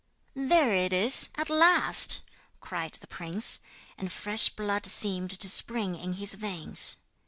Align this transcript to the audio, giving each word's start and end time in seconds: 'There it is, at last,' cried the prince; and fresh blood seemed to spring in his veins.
'There 0.33 0.73
it 0.73 0.91
is, 0.91 1.29
at 1.35 1.47
last,' 1.47 2.21
cried 2.59 2.93
the 2.93 3.05
prince; 3.05 3.59
and 3.99 4.11
fresh 4.11 4.49
blood 4.49 4.83
seemed 4.87 5.29
to 5.29 5.47
spring 5.47 5.95
in 5.95 6.13
his 6.13 6.33
veins. 6.33 6.97